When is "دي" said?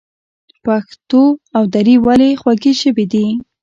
3.13-3.25